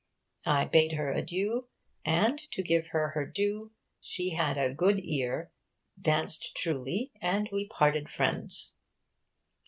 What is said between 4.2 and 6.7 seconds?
had a good eare, daunst